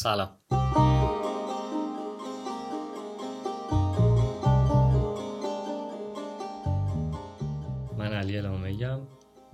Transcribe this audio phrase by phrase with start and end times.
[0.00, 0.28] سلام.
[7.98, 9.00] من علی الهامه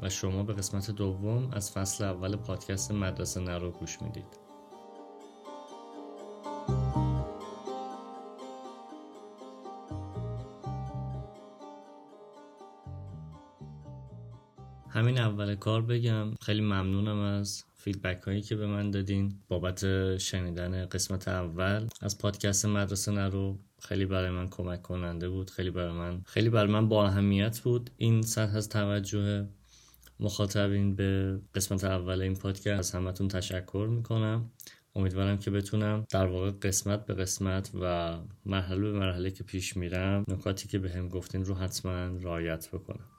[0.00, 4.43] و شما به قسمت دوم از فصل اول پادکست مدرسه نرو گوش می‌دید.
[15.04, 16.34] همین اول کار بگم.
[16.34, 19.34] خیلی ممنونم از فیدبک هایی که به من دادین.
[19.48, 25.50] بابت شنیدن قسمت اول از پادکست مدرسه نرو خیلی برای من کمک کننده بود.
[25.50, 27.90] خیلی برای من خیلی برای من با اهمیت بود.
[27.96, 29.46] این سطح از توجه
[30.20, 32.78] مخاطبین به قسمت اول این پادکست.
[32.78, 34.50] از همتون تشکر می‌کنم.
[34.96, 40.24] امیدوارم که بتونم در واقع قسمت به قسمت و مرحله به مرحله که پیش میرم
[40.28, 43.13] نکاتی که به هم گفتین رو حتما رعایت بکنم.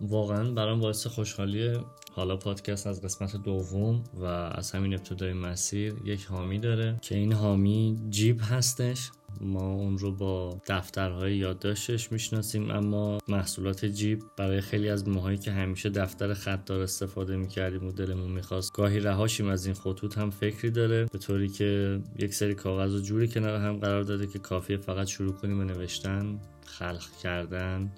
[0.00, 1.72] واقعا برام باعث خوشحالی
[2.12, 7.32] حالا پادکست از قسمت دوم و از همین ابتدای مسیر یک حامی داره که این
[7.32, 9.10] حامی جیب هستش.
[9.40, 15.52] ما اون رو با دفترهای یادداشتش می‌شناسیم اما محصولات جیب برای خیلی از ماهایی که
[15.52, 20.70] همیشه دفتر خطدار استفاده می‌کردیم و دلمون می‌خواست گاهی رهاشیم از این خطوط هم فکری
[20.70, 24.76] داره به طوری که یک سری کاغذ و جوری کنار هم قرار داده که کافیه
[24.76, 27.92] فقط شروع کنیم به نوشتن خلق کردن.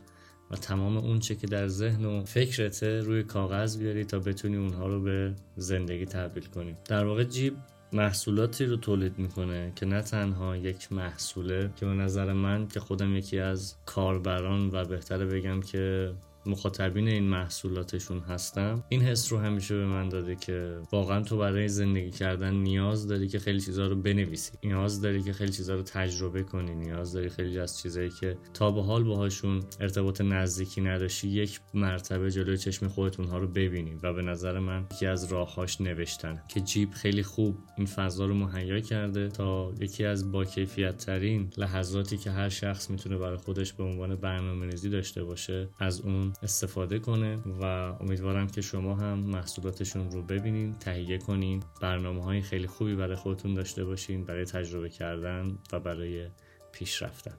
[0.51, 4.87] و تمام اون چه که در ذهن و فکرته روی کاغذ بیاری تا بتونی اونها
[4.87, 6.77] رو به زندگی تبدیل کنی.
[6.85, 7.55] در واقع جیب
[7.93, 13.17] محصولاتی رو تولید می‌کنه که نه تنها یک محصوله که به نظر من که خودم
[13.17, 16.13] یکی از کاربران و بهتره بگم که
[16.47, 21.69] مخاطبین این محصولاتشون هستم این حس رو همیشه به من داده که واقعا تو برای
[21.69, 24.53] زندگی کردن نیاز داری که خیلی چیزها رو بنویسی.
[24.65, 26.75] نیاز داری که خیلی چیزها رو تجربه کنی.
[26.75, 32.31] نیاز داری خیلی از چیزایی که تا به حال باهاشون ارتباط نزدیکی نداشتی یک مرتبه
[32.31, 36.61] جلوی چشم خودت اونها رو ببینی و به نظر من یکی از راههاش نوشتن که
[36.61, 42.17] جیب خیلی خوب این فضا رو مهیا کرده تا یکی از با کیفیت ترین لحظاتی
[42.17, 47.39] که هر شخص می‌تونه برای خودش به عنوان برنامه‌ریزی داشته باشه از اون استفاده کنه
[47.61, 47.65] و
[48.01, 51.63] امیدوارم که شما هم محصولاتشون رو ببینین تهیه کنین.
[51.81, 56.29] برنامه های خیلی خوبی برای خودتون داشته باشین برای تجربه کردن و برای
[56.73, 57.35] پیشرفتن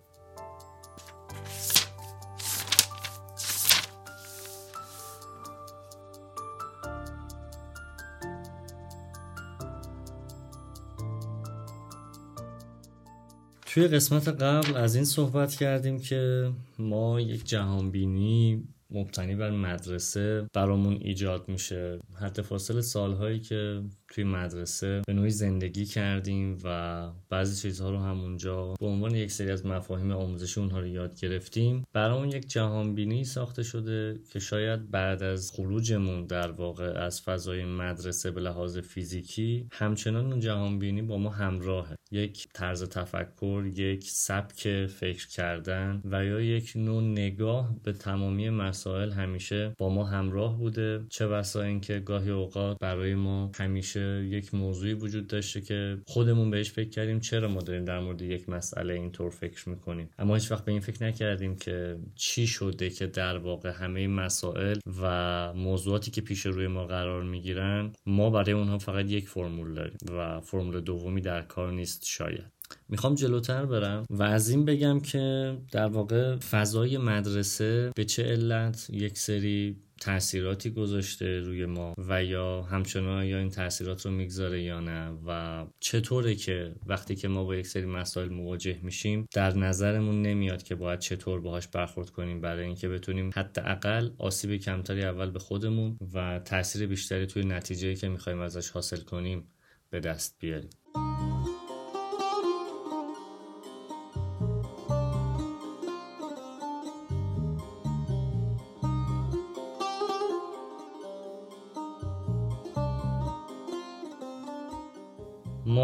[13.73, 20.93] توی قسمت قبل از این صحبت کردیم که ما یک جهانبینی مبتنی بر مدرسه برامون
[20.93, 21.99] ایجاد میشه.
[22.21, 28.73] حد فاصل سالهایی که توی مدرسه به نوعی زندگی کردیم و بعضی چیزها رو همونجا
[28.79, 31.83] به عنوان یک سری از مفاهیم آموزشی اونها رو یاد گرفتیم.
[31.93, 38.31] برامون یک جهانبینی ساخته شده که شاید بعد از خروجمون در واقع از فضای مدرسه
[38.31, 41.95] به لحاظ فیزیکی همچنان اون جهانبینی با ما همراهه.
[42.11, 49.11] یک طرز تفکر یک سبک فکر کردن و یا یک نوع نگاه به تمامی مسائل
[49.11, 51.05] همیشه با ما همراه بوده.
[51.09, 56.71] چه بسا اینکه گاهی اوقات برای ما همیشه یک موضوعی وجود داشته که خودمون بهش
[56.71, 60.65] فکر کردیم چرا ما داریم در مورد یک مسئله اینطور فکر می‌کنیم؟ اما هیچ وقت
[60.65, 66.21] به این فکر نکردیم که چی شده که در واقع همه مسائل و موضوعاتی که
[66.21, 71.21] پیش روی ما قرار می‌گیرن ما برای اونها فقط یک فرمول داریم و فرمول دومی
[71.21, 72.45] در کار نیست شاید.
[72.89, 78.87] می‌خوام جلوتر برم و از این بگم که در واقع فضای مدرسه به چه علت
[78.89, 84.79] یک سری تاثیراتی گذاشته روی ما و یا همچنان یا این تاثیرات رو می‌گذاره یا
[84.79, 90.21] نه و چطوره که وقتی که ما با یک سری مسائل مواجه میشیم در نظرمون
[90.21, 95.39] نمیاد که باید چطور باهاش برخورد کنیم برای اینکه بتونیم حداقل آسیب کمتری اول به
[95.39, 99.47] خودمون و تاثیر بیشتری توی نتیجه که می‌خوایم ازش حاصل کنیم
[99.89, 100.69] به دست بیاریم.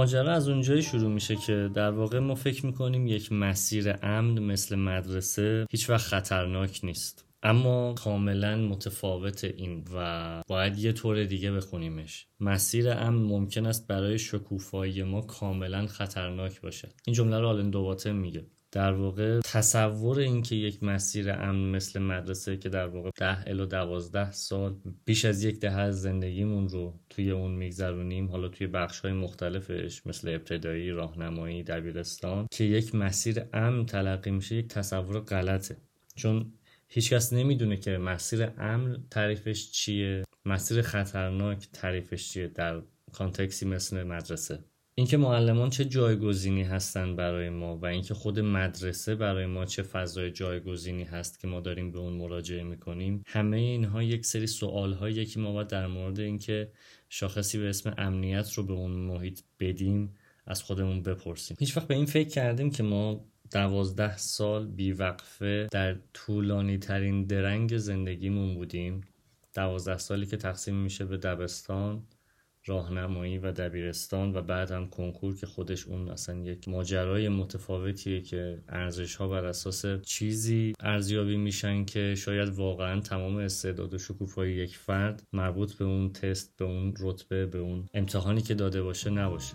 [0.07, 4.75] ماجرا از اونجایی شروع میشه که در واقع ما فکر می‌کنیم یک مسیر امن مثل
[4.75, 7.25] مدرسه هیچ وقت خطرناک نیست.
[7.43, 12.27] اما کاملا متفاوت این و باید یه طور دیگه بخونیمش.
[12.39, 18.11] مسیر امن ممکن است برای شکوفایی ما کاملا خطرناک باشه این جمله رو آلن دوباتن
[18.11, 18.45] میگه.
[18.77, 24.31] در واقع تصور اینکه یک مسیر امن مثل مدرسه که در واقع ده الا دوازده
[24.31, 24.75] سال
[25.05, 30.07] بیش از یک دهه از زندگیمون رو توی اون میگذرونیم حالا توی بخش های مختلفش
[30.07, 35.77] مثل ابتدایی راهنمایی دبیرستان که یک مسیر امن تلقی میشه یک تصور غلطه.
[36.15, 36.53] چون
[36.87, 42.81] هیچکس نمی‌دونه که مسیر امن تعریفش چیه مسیر خطرناک تعریفش چیه در
[43.13, 44.59] کانتکسی مثل مدرسه.
[44.99, 50.31] اینکه معلمان چه جایگزینی هستند برای ما و اینکه خود مدرسه برای ما چه فضای
[50.31, 55.39] جایگزینی هست که ما داریم به اون مراجعه می‌کنیم همه اینها یک سری سوال که
[55.39, 56.71] ما باید در مورد اینکه
[57.09, 60.15] شاخصی به اسم امنیت رو به اون محیط بدیم
[60.45, 61.57] از خودمون بپرسیم.
[61.59, 67.77] هیچ وقت به این فکر کردیم که ما دوازده سال بیوقفه در طولانی ترین درنگ
[67.77, 69.01] زندگیمون بودیم.
[69.53, 72.03] دوازده سالی که تقسیم میشه به دبستان.
[72.69, 78.63] راهنمایی و دبیرستان و بعد هم کنکور که خودش اون اصلا یک ماجرای متفاوتیه که
[78.69, 84.77] ارزش ها بر اساس چیزی ارزیابی میشن که شاید واقعا تمام استعداد و شکوفایی یک
[84.77, 89.53] فرد مربوط به اون تست به اون رتبه به اون امتحانی که داده باشه نباشه.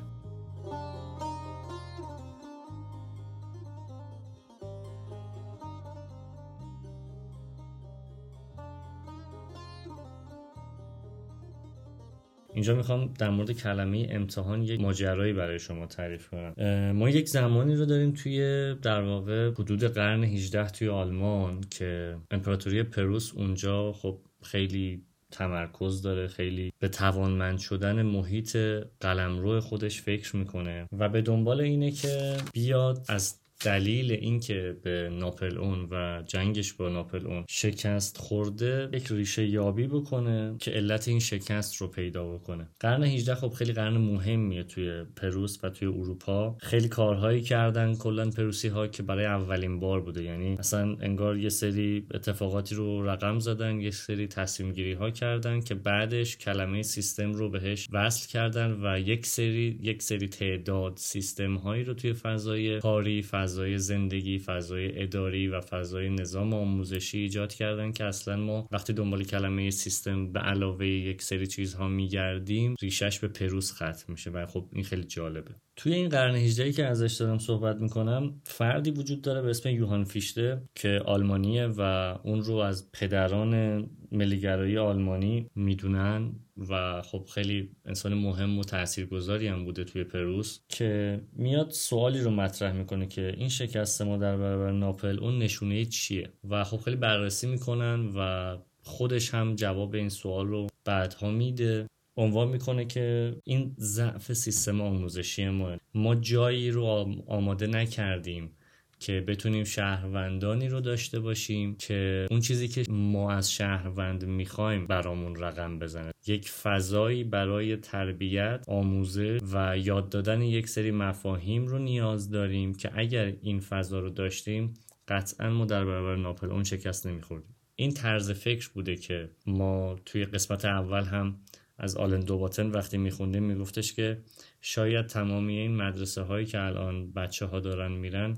[12.63, 16.93] اینجا می‌خوام در مورد کلمه امتحان یک ماجرایی برای شما تعریف کنم.
[16.93, 18.39] ما یک زمانی رو داریم توی
[18.83, 26.29] در واقع حدود قرن 18 توی آلمان که امپراتوری پروس اونجا خب خیلی تمرکز داره
[26.29, 28.57] خیلی به توانمند شدن محیط
[29.01, 35.59] قلمرو خودش فکر می‌کنه و به دنبال اینه که بیاد از دلیل اینکه به ناپل
[35.59, 41.21] اون و جنگش با ناپل اون شکست خورده یک ریشه یابی بکنه که علت این
[41.21, 42.69] شکست رو پیدا بکنه.
[42.81, 46.57] قرن 18 خب خیلی قرن مهمیه توی پروس و توی اروپا.
[46.61, 50.23] خیلی کارهایی کردن کلا پروسی ها که برای اولین بار بوده.
[50.23, 55.61] یعنی اصلا انگار یه سری اتفاقاتی رو رقم زدن یه سری تصمیم گیری ها کردن
[55.61, 61.55] که بعدش کلمه سیستم رو بهش وصل کردن و یک سری یک سری تعداد سیستم
[61.55, 67.55] هایی رو توی فضای کاری فضای فضای زندگی فضای اداری و فضای نظام آموزشی ایجاد
[67.55, 73.19] کردن که اصلا ما وقتی دنبال کلمه سیستم به علاوه یک سری چیزها میگردیم ریشش
[73.19, 75.55] به پروس ختم میشه و خب این خیلی جالبه.
[75.83, 80.05] توی این قرن 18 که ازش دارم صحبت می‌کنم فردی وجود داره به اسم یوهان
[80.05, 81.81] فیشته که آلمانیه و
[82.23, 86.33] اون رو از پدران ملیگرایی آلمانی می‌دونن
[86.69, 92.31] و خب خیلی انسان مهم و تاثیرگذاری هم بوده توی پروس که میاد سوالی رو
[92.31, 96.97] مطرح می‌کنه که این شکست ما در برابر ناپل اون نشونه چیه؟ و خب خیلی
[96.97, 101.87] بررسی می‌کنن و خودش هم جواب این سوال رو بعدها میده.
[102.17, 105.77] عنوان می‌کنه که این ضعف سیستم آموزشی ما.
[105.95, 106.85] ما جایی رو
[107.27, 108.51] آماده نکردیم
[108.99, 115.37] که بتونیم شهروندانی رو داشته باشیم که اون چیزی که ما از شهروند می‌خوایم برامون
[115.37, 116.13] رقم بزنه.
[116.27, 122.91] یک فضایی برای تربیت آموزه و یاد دادن یک سری مفاهیم رو نیاز داریم که
[122.95, 124.75] اگر این فضا رو داشتیم
[125.09, 127.55] قطعا ما در برابر ناپل اون شکست نمیخوردیم.
[127.77, 131.41] این طرز فکر بوده که ما توی قسمت اول هم
[131.83, 134.19] از آلن دوباتن وقتی میخوندیم میگفتش که
[134.61, 138.37] شاید تمامی این مدرسه هایی که الان بچه ها دارن میرن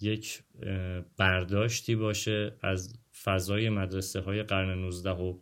[0.00, 0.42] یک
[1.16, 5.38] برداشتی باشه از فضای مدرسه های قرن 19 و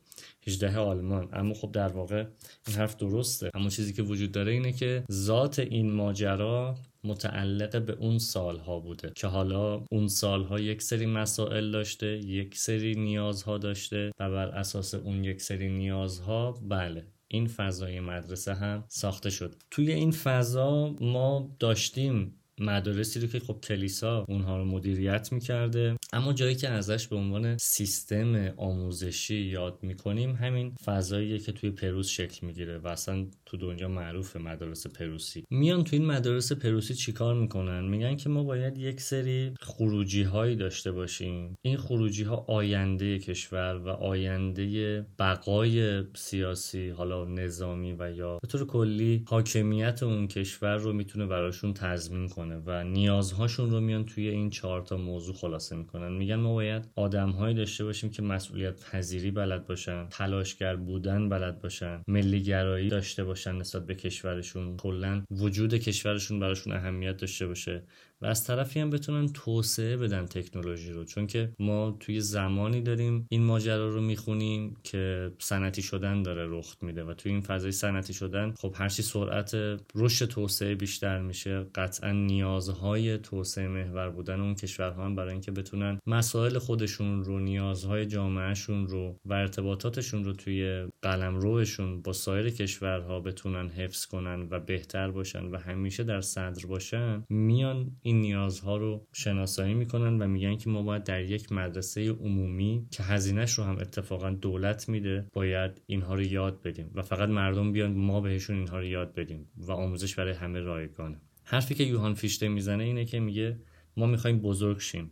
[0.47, 1.29] 18 آلمان.
[1.33, 2.25] اما خب در واقع
[2.67, 3.50] این حرف درسته.
[3.55, 6.75] اما چیزی که وجود داره اینه که ذات این ماجرا
[7.05, 12.95] متعلق به اون سالها بوده که حالا اون سالها یک سری مسائل داشته یک سری
[12.95, 17.06] نیازها داشته و بر اساس اون یک سری نیازها بله.
[17.29, 19.55] این فضای مدرسه هم ساخته شد.
[19.71, 25.97] توی این فضا ما داشتیم مدارسی رو که خب کلیسا اونها رو مدیریت می‌کرده.
[26.12, 32.09] اما جایی که ازش به عنوان سیستم آموزشی یاد می‌کنیم همین فضاییه که توی پروس
[32.09, 35.45] شکل می‌گیره و اصلا تو دنیا معروف مدارس پروسی.
[35.50, 40.57] میان تو این مدارس پروسی چیکار می‌کنن؟ میگن که ما باید یک سری خروجی هایی
[40.57, 41.55] داشته باشیم.
[41.62, 48.67] این خروجی ها آینده کشور و آینده بقای سیاسی حالا نظامی و یا به طور
[48.67, 52.48] کلی حاکمیت اون کشور رو می‌تونه براشون تضمین کنه.
[52.57, 56.12] و نیازهاشون رو میان توی این چهار تا موضوع خلاصه می‌کنن.
[56.12, 62.02] میگن ما باید آدمهایی داشته باشیم که مسئولیت پذیری بلد باشن تلاشگر بودن بلد باشن
[62.09, 64.76] ملیگرایی داشته باشن نسبت به کشورشون.
[64.76, 67.83] کلا وجود کشورشون براشون اهمیت داشته باشه.
[68.23, 71.05] و از طرفی هم بتونن توسعه بدن تکنولوژی رو.
[71.05, 76.77] چون که ما توی زمانی داریم این ماجرا رو می‌خونیم که سنتی شدن داره رخ
[76.83, 79.57] میده و توی این فضای سنتی شدن خب هرچی سرعت
[79.95, 81.67] رشد توسعه بیشتر میشه.
[81.75, 88.07] قطعا نیازهای توسعه محور بودن اون کشورها هم برای اینکه بتونن مسائل خودشون رو نیازهای
[88.07, 94.61] جامعهشون رو و ارتباطاتشون رو توی قلم روشون با سایر کشورها بتونن حفظ کنن و
[94.61, 100.57] بهتر باشن و همیشه در صدر باشن میان این نیازها رو شناسایی می‌کنن و میگن
[100.57, 105.83] که ما باید در یک مدرسه عمومی که هزینهش رو هم اتفاقا دولت میده باید
[105.87, 109.73] اینها رو یاد بدیم و فقط مردم بیان ما بهشون اینها رو یاد بدیم و
[109.73, 111.21] آموزش برای همه رایگانه.
[111.45, 113.61] حرفی که یوهان فیشته می‌زنه اینه که میگه
[113.97, 115.11] ما می‌خوایم بزرگ شیم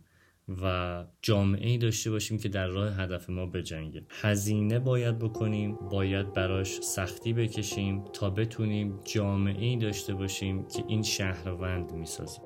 [0.62, 4.06] و جامعه ای داشته باشیم که در راه هدف ما بجنگه.
[4.10, 11.02] هزینه باید بکنیم باید براش سختی بکشیم تا بتونیم جامعه ای داشته باشیم که این
[11.02, 12.45] شهروند می‌سازه.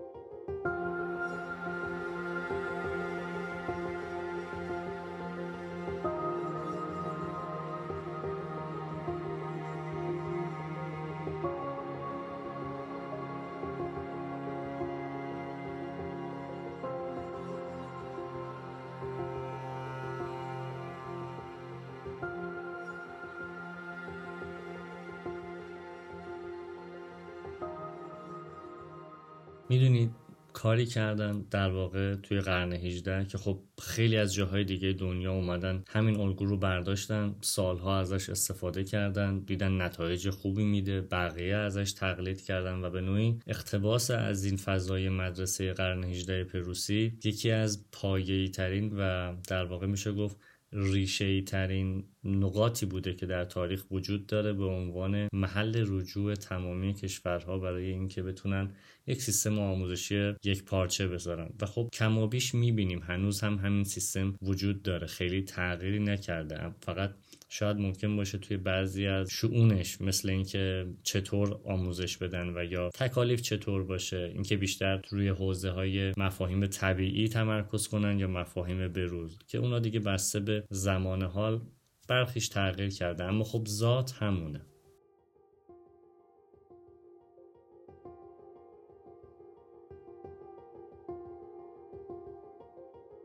[29.70, 30.19] میدونید
[30.63, 35.85] کاری کردن در واقع توی قرن 18 که خب خیلی از جاهای دیگه دنیا اومدن
[35.89, 42.41] همین الگو رو برداشتن سالها ازش استفاده کردن دیدن نتایج خوبی میده بقیه ازش تقلید
[42.41, 48.49] کردن و به نوعی اقتباس از این فضای مدرسه قرن 18 پروسی یکی از پایه‌ای
[48.49, 50.37] ترین و در واقع میشه گفت
[50.73, 57.59] ریشه ترین نقاطی بوده که در تاریخ وجود داره به عنوان محل رجوع تمامی کشورها
[57.59, 58.75] برای اینکه بتونن
[59.07, 61.51] یک سیستم آموزشی یک پارچه بذارن.
[61.61, 65.07] و خب کم و بیش می‌بینیم هنوز هم همین سیستم وجود داره.
[65.07, 66.75] خیلی تغییری نکرده.
[66.81, 67.15] فقط
[67.53, 73.41] شاید ممکن باشه توی بعضی از شعونش مثل اینکه چطور آموزش بدن و یا تکالیف
[73.41, 79.59] چطور باشه اینکه بیشتر روی حوزه های مفاهیم طبیعی تمرکز کنن یا مفاهیم بروز که
[79.59, 81.61] اونا دیگه بسته به زمان حال
[82.09, 83.25] برخیش تغییر کرده.
[83.25, 84.70] اما خب ذات همونه.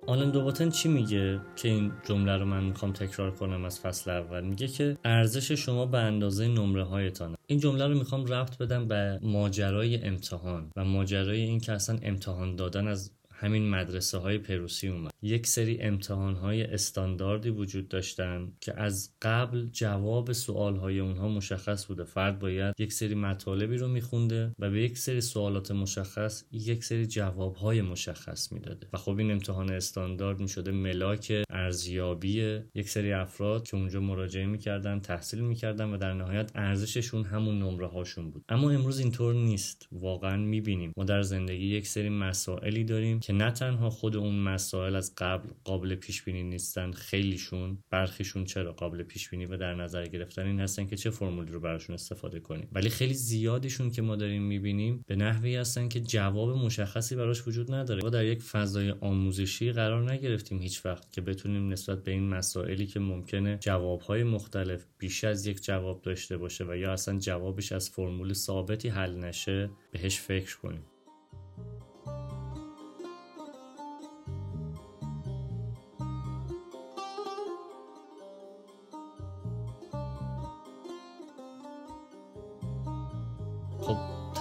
[0.08, 4.44] آلن دوباتن چی میگه؟ که این جمله رو من می‌خوام تکرار کنم از فصل اول.
[4.44, 9.20] میگه که ارزش شما به اندازه نمره هایتانه این جمله رو می‌خوام رفت بدم به
[9.22, 15.12] ماجرای امتحان و ماجرای این که اصلا امتحان دادن از همین مدرسه های پروسی اومد.
[15.22, 21.86] یک سری امتحان های استانداردی وجود داشتن که از قبل جواب سوال های اونها مشخص
[21.86, 22.04] بوده.
[22.04, 27.06] فرد باید یک سری مطالبی رو میخونده و به یک سری سوالات مشخص یک سری
[27.06, 28.88] جواب های مشخص می‌داده.
[28.94, 30.72] و خب این امتحان استاندارد می‌شده.
[30.72, 37.26] ملاک ارزیابی یک سری افراد که اونجا مراجعه می‌کردن تحصیل می‌کردن و در نهایت ارزششون
[37.26, 38.44] همون نمره هاشون بود.
[38.50, 39.88] اما امروز اینطور نیست.
[39.92, 40.92] واقعا می‌بینیم.
[40.98, 45.50] ما در زندگی یک سری مسائلی داریم که نه تنها خود اون مسائل از قبل
[45.64, 50.60] قابل پیش بینی نیستن خیلیشون برخیشون چرا قابل پیش بینی و در نظر گرفتن این
[50.60, 52.70] هستن که چه فرمولی رو براشون استفاده کنیم.
[52.72, 57.74] ولی خیلی زیادشون که ما داریم می‌بینیم به نحوی هستن که جواب مشخصی براش وجود
[57.74, 58.04] نداره.
[58.04, 62.86] ما در یک فضای آموزشی قرار نگرفتیم هیچ وقت که بتونیم نسبت به این مسائلی
[62.88, 67.90] که ممکنه جوابهای مختلف بیش از یک جواب داشته باشه و یا اصلا جوابش از
[67.90, 70.95] فرمول ثابتی حل نشه بهش فکر کنیم.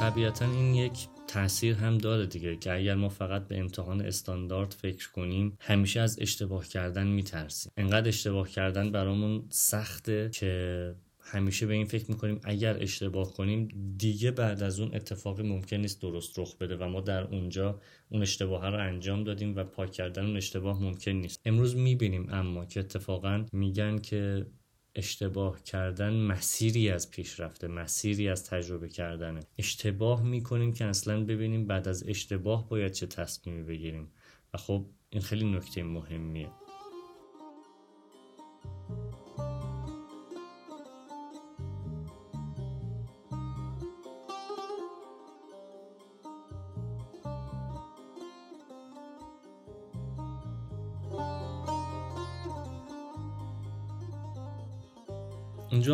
[0.04, 5.12] طبیعتا این یک تاثیر هم داره دیگه که اگر ما فقط به امتحان استاندارد فکر
[5.12, 7.72] کنیم همیشه از اشتباه کردن میترسیم.
[7.76, 13.68] انقدر اشتباه کردن برامون سخته که همیشه به این فکر می‌کنیم اگر اشتباه کنیم
[13.98, 18.22] دیگه بعد از اون اتفاقی ممکن نیست درست رخ بده و ما در اونجا اون
[18.22, 21.40] اشتباه رو انجام دادیم و پاک کردن اون اشتباه ممکن نیست.
[21.44, 24.46] امروز می‌بینیم اما که اتفاقا میگن که
[24.94, 29.40] اشتباه کردن مسیری از پیشرفته مسیری از تجربه کردنه.
[29.58, 34.12] اشتباه می‌کنیم که اصلا ببینیم بعد از اشتباه باید چه تصمیمی بگیریم.
[34.54, 36.50] و خب این خیلی نکته مهمیه.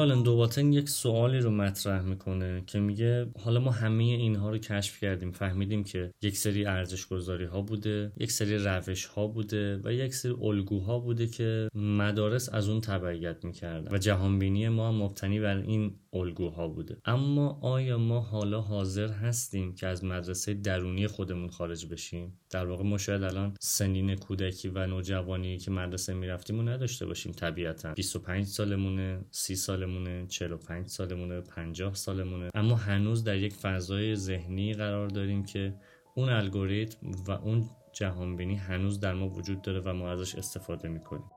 [0.01, 5.01] آلن دوباتن یک سوالی رو مطرح می‌کنه که میگه حالا ما همه اینها رو کشف
[5.01, 9.93] کردیم فهمیدیم که یک سری ارزش گذاری ها بوده یک سری روش ها بوده و
[9.93, 15.41] یک سری الگوها بوده که مدارس از اون تبعیت می‌کردن و جهانبینی ما هم مبتنی
[15.41, 16.97] بر این الگوها بوده.
[17.05, 22.85] اما آیا ما حالا حاضر هستیم که از مدرسه درونی خودمون خارج بشیم؟ در واقع
[22.85, 27.95] ما شاید الان سنین کودکی و نوجوانی که مدرسه می‌رفتیم و نداشته باشیم طبیعتا.
[27.95, 32.51] 25 سالمونه 30 سالمونه 45 سالمونه 50 سالمونه.
[32.55, 35.75] اما هنوز در یک فضای ذهنی قرار داریم که
[36.15, 41.31] اون الگوریتم و اون جهانبینی هنوز در ما وجود داره و ما ازش استفاده می‌کنیم.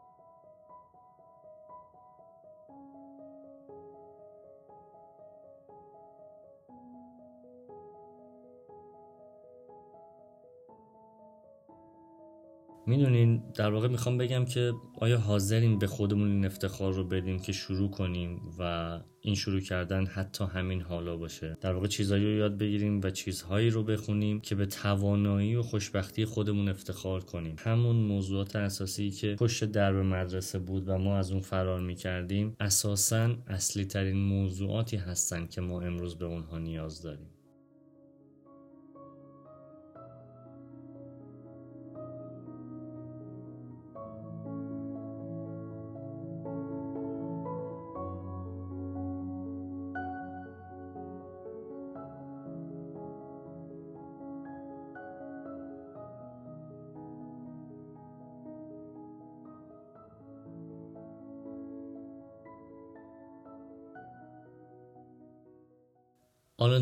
[12.98, 17.52] می‌دونین در واقع می‌خوام بگم که آیا حاضرین به خودمون این افتخار رو بدیم که
[17.52, 22.58] شروع کنیم و این شروع کردن حتی همین حالا باشه؟ در واقع چیزهایی رو یاد
[22.58, 27.56] بگیریم و چیزهایی رو بخونیم که به توانایی و خوشبختی خودمون افتخار کنیم.
[27.60, 33.36] همون موضوعات اساسی که پشت درب مدرسه بود و ما از اون فرار می‌کردیم اساسا
[33.48, 37.28] اصلی ترین موضوعاتی هستن که ما امروز به اونها نیاز داریم.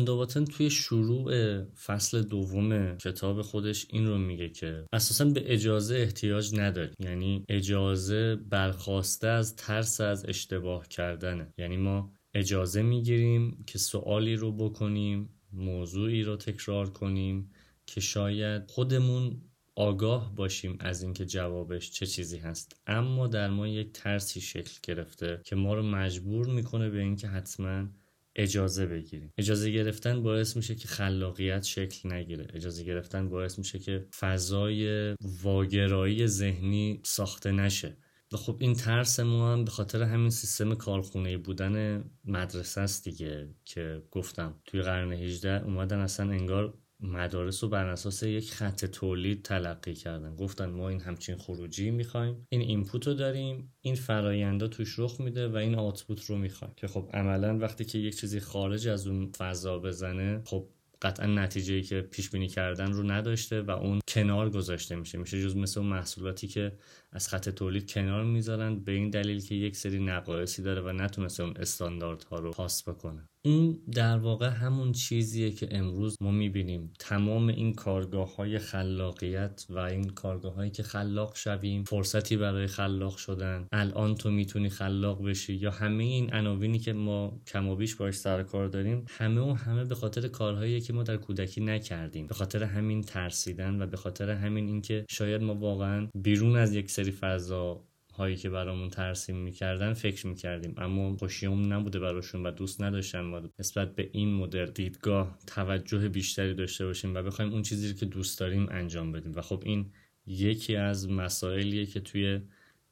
[0.04, 1.32] دوباتن توی شروع
[1.64, 6.94] فصل دوم کتاب خودش این رو میگه که اساسا به اجازه احتیاج نداریم.
[6.98, 11.54] یعنی اجازه برخواسته از ترس از اشتباه کردنه.
[11.58, 17.50] یعنی ما اجازه می‌گیریم که سوالی رو بکنیم موضوعی رو تکرار کنیم
[17.86, 19.42] که شاید خودمون
[19.76, 22.76] آگاه باشیم از اینکه جوابش چه چیزی هست.
[22.86, 27.88] اما در ما یک ترسی شکل گرفته که ما رو مجبور می‌کنه به اینکه حتما
[28.36, 29.32] اجازه بگیریم.
[29.38, 32.46] اجازه گرفتن باعث میشه که خلاقیت شکل نگیره.
[32.54, 37.96] اجازه گرفتن باعث میشه که فضای واگرایی ذهنی ساخته نشه.
[38.32, 43.54] و خب این ترس ما هم به خاطر همین سیستم کارخونه بودن مدرسه است دیگه
[43.64, 49.42] که گفتم توی قرن 18 اومدن اصلا انگار مدارس رو بر اساس یک خط تولید
[49.42, 50.36] تلقی کردن.
[50.36, 52.46] گفتن ما این همچین خروجی می‌خوایم.
[52.48, 56.74] این اینپوت رو داریم این فرایندا توش رخ میده و این آتپوت رو می‌خوایم.
[56.76, 60.68] که خب عملا وقتی که یک چیزی خارج از اون فضا بزنه خب
[61.02, 65.18] قطعا نتیجه ای که پیش بینی کردن رو نداشته و اون کنار گذاشته میشه.
[65.18, 66.72] میشه جز مثل اون محصولاتی که
[67.12, 71.42] از خط تولید کنار می‌ذارن به این دلیل که یک سری نقایصی داره و نتونسته
[71.42, 73.28] اون استانداردها رو پاس بکنه.
[73.44, 76.92] این در واقع همون چیزیه که امروز ما می‌بینیم.
[76.98, 83.16] تمام این کارگاه های خلاقیت و این کارگاه هایی که خلاق شویم فرصتی برای خلاق
[83.16, 83.66] شدن.
[83.72, 88.14] الان تو می‌تونی خلاق بشی یا همه این عناوینی که ما کم و بیش باش
[88.14, 92.26] سر کار داریم همه و همه به خاطر کارهایی که ما در کودکی نکردیم.
[92.26, 96.90] به خاطر همین ترسیدن و به خاطر همین اینکه شاید ما واقعا بیرون از یک
[96.90, 100.74] سری فضا هایی که برامون ترسیم می‌کردن فکر می‌کردیم.
[100.76, 106.54] اما خوشیمون نبوده براشون و دوست نداشتن ما نسبت به این مدر دیدگاه توجه بیشتری
[106.54, 109.32] داشته باشیم و بخوایم اون چیزی که دوست داریم انجام بدیم.
[109.34, 109.92] و خب این
[110.26, 112.40] یکی از مسائلیه که توی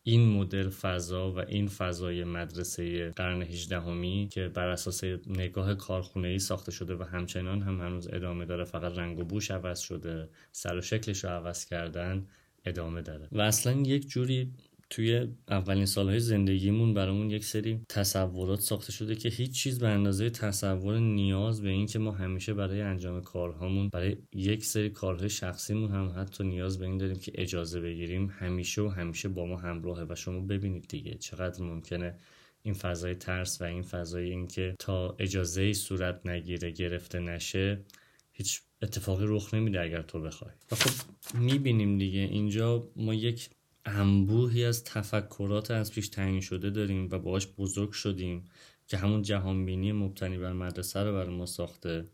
[0.02, 6.28] این مدل فضا و این فضای مدرسه قرن 18 همی که بر اساس نگاه کارخونه
[6.28, 10.28] ای ساخته شده و همچنان هم هنوز ادامه داره فقط رنگ و بوش عوض شده
[10.52, 12.26] سر و شکلش رو عوض کردن
[12.64, 13.28] ادامه داره.
[13.32, 14.52] و اصلا یک جوری
[14.90, 20.30] توی اولین سالهای زندگیمون برامون یک سری تصورات ساخته شده که هیچ چیز به اندازه
[20.30, 25.90] تصور نیاز به این که ما همیشه برای انجام کارهامون برای یک سری کارهای شخصیمون
[25.90, 30.06] هم حتی نیاز به این داریم که اجازه بگیریم همیشه و همیشه با ما همراهه
[30.08, 32.14] و شما ببینید دیگه چقدر ممکنه
[32.62, 37.84] این فضای ترس و این فضای اینکه تا اجازه صورت نگیره گرفته نشه
[38.32, 40.52] هیچ اتفاقی رخ نمیده اگر تو بخوای.
[40.72, 40.90] و خب
[41.38, 43.50] می‌بینیم دیگه اینجا ما یک
[43.84, 48.44] انبوهی از تفکرات از پیش تعیین شده داریم و باهاش بزرگ شدیم
[48.86, 52.06] که همون جهانبینی مبتنی بر مدرسه رو برای ما ساخته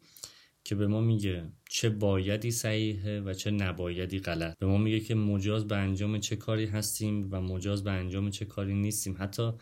[0.64, 4.58] که به ما میگه چه بایدی صحیحه و چه نبایدی غلط.
[4.58, 8.44] به ما میگه که مجاز به انجام چه کاری هستیم و مجاز به انجام چه
[8.44, 9.16] کاری نیستیم.
[9.18, 9.52] حتی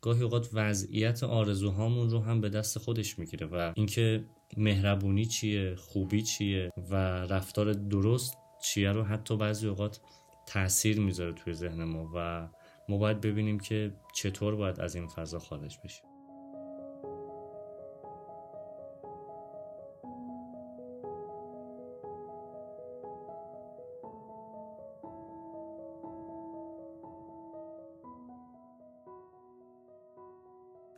[0.00, 4.24] گاهی اوقات وضعیت آرزوهامون رو هم به دست خودش می‌گیره و اینکه
[4.56, 6.94] مهربونی چیه خوبی چیه و
[7.26, 10.00] رفتار درست چیه رو حتی بعضی اوقات
[10.50, 12.48] تاثیر می‌ذاره توی ذهن ما و
[12.88, 16.04] ما باید ببینیم که چطور باید از این فضا خارج بشیم.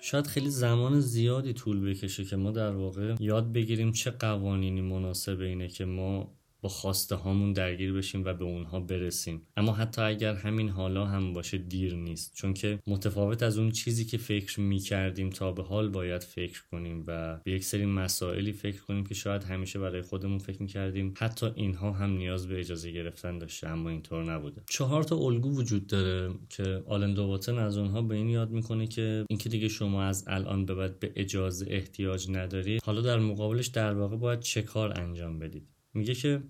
[0.01, 5.41] شاید خیلی زمان زیادی طول بکشه که ما در واقع یاد بگیریم چه قوانینی مناسب
[5.41, 9.42] اینه که ما با خواسته هامون درگیر بشیم و به اونها برسیم.
[9.57, 14.05] اما حتی اگر همین حالا هم باشه دیر نیست چون که متفاوت از اون چیزی
[14.05, 18.81] که فکر می‌کردیم تا به حال باید فکر کنیم و به یک سری مسائلی فکر
[18.81, 23.38] کنیم که شاید همیشه برای خودمون فکر می‌کردیم حتی اینها هم نیاز به اجازه گرفتن
[23.38, 24.62] داشته اما اینطور نبوده.
[24.70, 29.25] چهار تا الگو وجود داره که آلن دواتن از اونها به این یاد می‌کنه که
[29.29, 33.94] اینکه دیگه شما از الان به بعد به اجازه احتیاج نداری حالا در مقابلش در
[33.94, 36.43] واقع باید چه کار انجام بدید؟ میگه که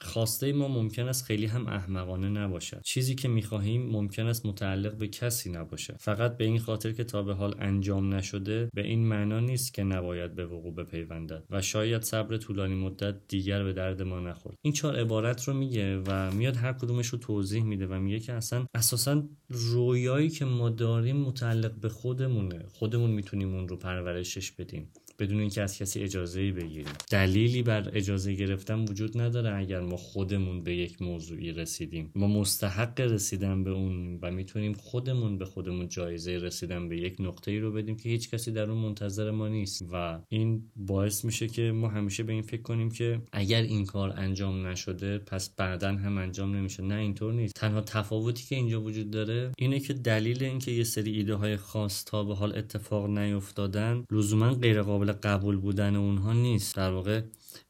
[0.00, 2.82] خواسته ما ممکن است خیلی هم احمقانه نباشد.
[2.84, 7.22] چیزی که می‌خواهیم ممکن است متعلق به کسی نباشد فقط به این خاطر که تا
[7.22, 12.02] به حال انجام نشده به این معنا نیست که نباید به وقوع بپیوندد و شاید
[12.02, 14.56] صبر طولانی مدت دیگر به درد ما نخورد.
[14.62, 18.32] این چهار عبارت رو میگه و میاد هر کدومش رو توضیح میده و میگه که
[18.32, 22.66] اصلا اساسا رویایی که ما داریم متعلق به خودمونه.
[22.68, 24.92] خودمون می‌تونیم اون رو پرورشش بدیم.
[25.18, 26.92] بدون اینکه از کسی اجازه بگیریم.
[27.10, 32.12] دلیلی بر اجازه گرفتن وجود نداره اگر ما خودمون به یک موضوعی رسیدیم.
[32.14, 37.50] ما مستحق رسیدن به اون و می‌تونیم خودمون به خودمون جایزه رسیدن به یک نقطه
[37.50, 39.82] ای رو بدیم که هیچ کسی در اون منتظر ما نیست.
[39.92, 44.12] و این باعث میشه که ما همیشه به این فکر کنیم که اگر این کار
[44.16, 46.82] انجام نشده پس بعدا هم انجام نمیشه.
[46.82, 47.54] نه اینطور نیست.
[47.54, 52.04] تنها تفاوتی که اینجا وجود داره اینه که دلیل اینکه یه سری ایده های خاص
[52.04, 56.76] تا به حال اتفاق نیفتادن لزوما غیر قابل قبول بودن اونها نیست.
[56.76, 57.22] در واقع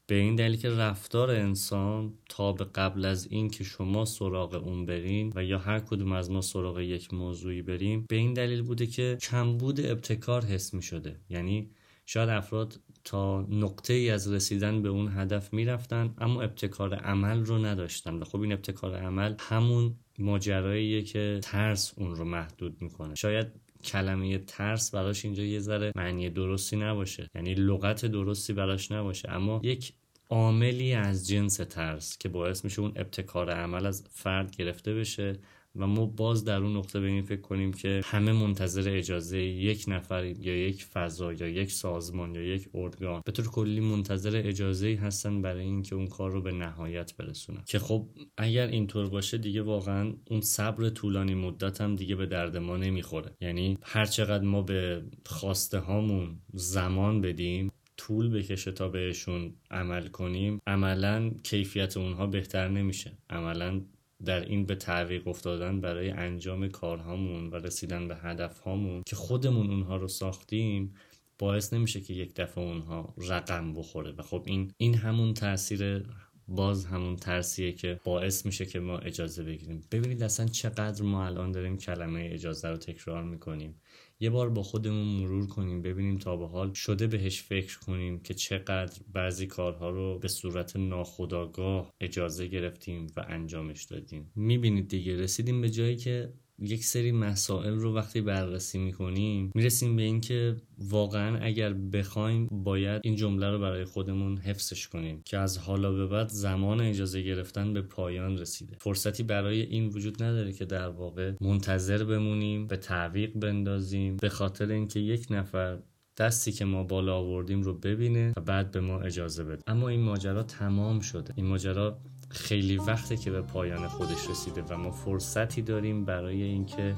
[0.07, 4.85] به این دلیل که رفتار انسان تا به قبل از این که شما سراغ اون
[4.85, 8.87] برین و یا هر کدوم از ما سراغ یک موضوعی بریم به این دلیل بوده
[8.87, 11.19] که کمبود ابتکار حس می شده.
[11.29, 11.69] یعنی
[12.05, 17.65] شاید افراد تا نقطه ای از رسیدن به اون هدف می‌رفتن اما ابتکار عمل رو
[17.65, 23.15] نداشتن و خب این ابتکار عمل همون ماجراییه که ترس اون رو محدود می‌کنه.
[23.15, 23.47] شاید
[23.83, 27.29] کلمه ترس براش اینجا یه ذره معنی درستی نباشه.
[27.35, 29.31] یعنی لغت درستی براش نباشه.
[29.31, 29.93] اما یک
[30.29, 35.39] عاملی از جنس ترس که باعث میشه اون ابتکار عمل از فرد گرفته بشه
[35.79, 39.85] و ما باز در اون نقطه به این فکر کنیم که همه منتظر اجازه یک
[39.87, 44.99] نفر یا یک فضا یا یک سازمان یا یک ارگان به طور کلی منتظر اجازه
[45.01, 47.63] هستن برای اینکه اون کار رو به نهایت برسونن.
[47.67, 52.57] که خب اگر اینطور باشه دیگه واقعا اون صبر طولانی مدت هم دیگه به درد
[52.57, 53.35] ما نمی‌خوره.
[53.41, 60.61] یعنی هر چقدر ما به خواسته هامون زمان بدیم طول بکشه تا بهشون عمل کنیم
[60.67, 63.17] عملا کیفیت اونها بهتر نمیشه.
[63.29, 63.81] عملا
[64.25, 69.97] در این به تعویق افتادن برای انجام کارهامون و رسیدن به هدفهامون که خودمون اونها
[69.97, 70.93] رو ساختیم
[71.39, 74.11] باعث نمیشه که یک دفعه اونها رقم بخوره.
[74.11, 76.05] و خب این این همون تاثیر
[76.47, 79.83] باز همون ترسیه که باعث میشه که ما اجازه بگیریم.
[79.91, 83.75] ببینید اصلا چقدر ما الان داریم کلمه اجازه رو تکرار می‌کنیم.
[84.21, 88.33] یه بار با خودمون مرور کنیم ببینیم تا به حال شده بهش فکر کنیم که
[88.33, 94.31] چقدر بعضی کارها رو به صورت ناخودآگاه اجازه گرفتیم و انجامش دادیم.
[94.35, 100.01] می‌بینید دیگه رسیدیم به جایی که یک سری مسائل رو وقتی بررسی می‌کنیم می‌رسیم به
[100.01, 105.91] اینکه واقعا اگر بخوایم باید این جمله رو برای خودمون حفظش کنیم که از حالا
[105.91, 108.77] به بعد زمان اجازه گرفتن به پایان رسیده.
[108.81, 114.71] فرصتی برای این وجود نداره که در واقع منتظر بمونیم به تعویق بندازیم به خاطر
[114.71, 115.79] اینکه یک نفر
[116.17, 119.61] دستی که ما بالا آوردیم رو ببینه و بعد به ما اجازه بده.
[119.67, 121.33] اما این ماجرا تمام شده.
[121.35, 126.95] این ماجرا خیلی وقته که به پایان خودش رسیده و ما فرصتی داریم برای اینکه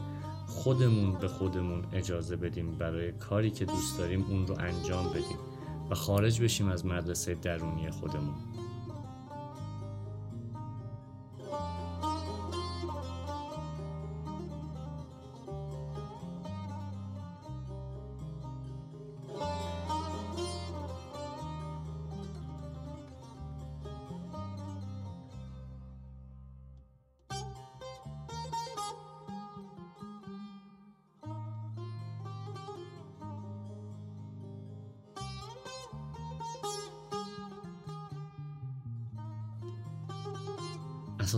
[0.47, 5.37] خودمون به خودمون اجازه بدیم برای کاری که دوست داریم اون رو انجام بدیم
[5.89, 8.35] و خارج بشیم از مدرسه درونی خودمون.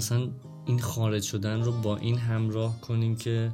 [0.04, 0.30] اساسا
[0.66, 3.52] این خارج شدن رو با این همراه کنیم که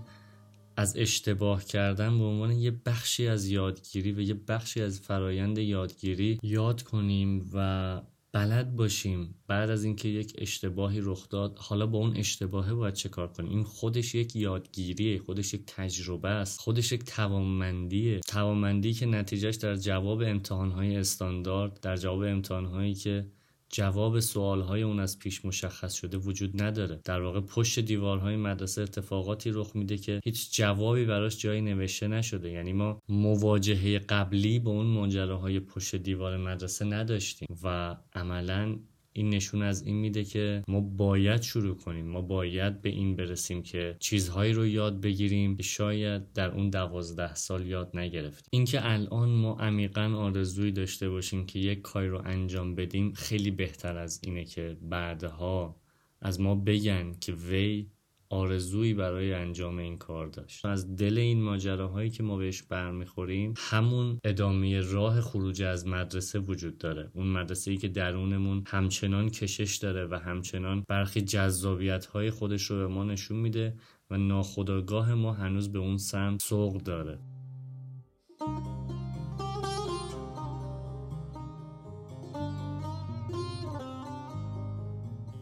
[0.77, 6.39] از اشتباه کردن به عنوان یه بخشی از یادگیری و یه بخشی از فرایند یادگیری
[6.43, 9.35] یاد کنیم و بلد باشیم.
[9.47, 13.51] بعد از اینکه یک اشتباهی رخ داد حالا با اون اشتباهه باید چه کار کنیم؟
[13.51, 18.19] این خودش یک یادگیریه خودش یک تجربه است خودش یک توانمندیه.
[18.19, 23.25] توانمندی که نتیجهش در جواب امتحانهای استاندارد در جواب امتحانهایی که
[23.69, 27.01] جواب سوالهای اون از پیش مشخص شده وجود نداره.
[27.03, 32.51] در واقع پشت دیوارهای مدرسه اتفاقاتی رخ میده که هیچ جوابی براش جایی نوشته نشده.
[32.51, 38.79] یعنی ما مواجهه قبلی با اون ماجراهای پشت دیوار مدرسه نداشتیم و عملا
[39.19, 42.05] این نشون از این میده که ما باید شروع کنیم.
[42.05, 47.35] ما باید به این برسیم که چیزهایی رو یاد بگیریم که شاید در اون دوازده
[47.35, 48.49] سال یاد نگرفتیم.
[48.51, 53.97] اینکه الان ما عمیقا آرزویی داشته باشیم که یک کاری رو انجام بدیم خیلی بهتر
[53.97, 55.75] از اینه که بعدها
[56.21, 57.87] از ما بگن که وی
[58.29, 60.65] آرزویی برای انجام این کار داشت.
[60.65, 66.77] از دل این ماجراهایی که ما بهش برمیخوریم همون ادامه راه خروج از مدرسه وجود
[66.77, 67.11] داره.
[67.13, 72.77] اون مدرسه ای که درونمون همچنان کشش داره و همچنان برخی جذابیت های خودش رو
[72.77, 73.75] به ما نشون میده
[74.09, 77.19] و ناخداگاه ما هنوز به اون سمت سوق داره.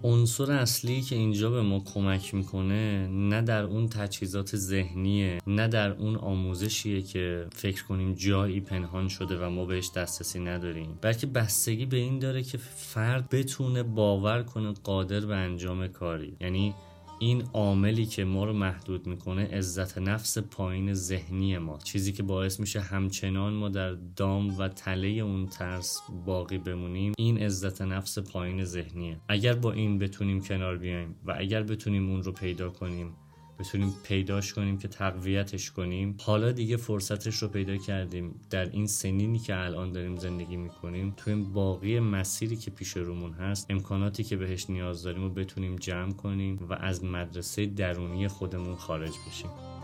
[0.08, 5.92] عنصر اصلی که اینجا به ما کمک می‌کنه نه در اون تجهیزات ذهنیه نه در
[5.92, 10.98] اون آموزشیه که فکر کنیم جایی پنهان شده و ما بهش دسترسی نداریم.
[11.02, 16.38] بلکه بستگی به این داره که فرد بتونه باور کنه قادر به انجام کاری.
[16.42, 16.76] یعنی
[17.20, 22.60] این عاملی که ما رو محدود می‌کنه عزت نفس پایین ذهنی ما چیزی که باعث
[22.60, 28.64] میشه همچنان ما در دام و تله اون ترس باقی بمونیم این عزت نفس پایین
[28.64, 29.20] ذهنیه.
[29.28, 33.14] اگر با این بتونیم کنار بیایم و اگر بتونیم اون رو پیدا کنیم
[33.60, 36.16] بتونیم پیداش کنیم که تقویتش کنیم.
[36.24, 38.40] حالا دیگه فرصتش رو پیدا کردیم.
[38.50, 43.34] در این سنینی که الان داریم زندگی می‌کنیم تو این باقی مسیری که پیش رومون
[43.34, 48.76] هست امکاناتی که بهش نیاز داریم رو بتونیم جمع کنیم و از مدرسه درونی خودمون
[48.76, 49.77] خارج بشیم.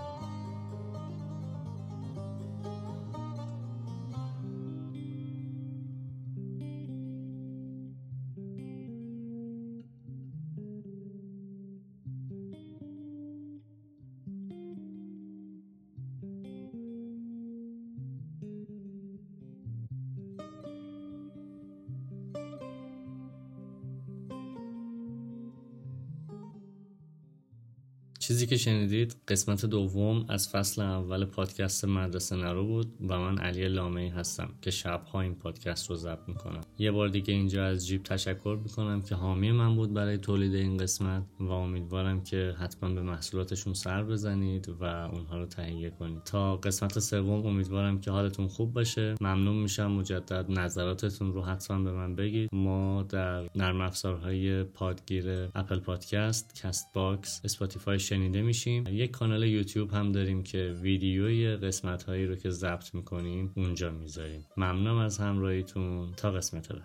[28.53, 34.07] که شنیدید قسمت دوم از فصل اول پادکست مدرسه نرو بود و من علی لامهی
[34.07, 36.61] هستم که شبها این پادکست رو ضبط می‌کنم.
[36.77, 40.77] یه بار دیگه اینجا از جیب تشکر می‌کنم که حامی من بود برای تولید این
[40.77, 46.23] قسمت و امیدوارم که حتما به محصولاتشون سر بزنید و اونها رو تهیه کنید.
[46.23, 49.15] تا قسمت سوم امیدوارم که حالتون خوب باشه.
[49.21, 49.91] ممنون میشم.
[49.91, 52.49] مجدد نظراتتون رو حتما به من بگید.
[52.53, 58.83] ما در نرم افزارهای پادگیر اپل پادکست کست باکس اسپاتیفای شنیده میشیم.
[58.91, 64.45] یک کانال یوتیوب هم داریم که ویدیوی قسمت هایی رو که ضبط می‌کنیم اونجا می‌ذاریم.
[64.57, 66.13] ممنونم از همراهیتون.
[66.17, 66.83] تا قسمت بعد.